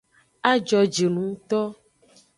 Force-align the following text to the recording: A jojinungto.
A 0.49 0.51
jojinungto. 0.67 1.59